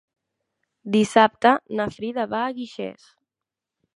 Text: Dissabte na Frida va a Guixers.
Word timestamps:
Dissabte 0.95 1.51
na 1.81 1.87
Frida 1.97 2.27
va 2.33 2.41
a 2.47 2.57
Guixers. 2.61 3.09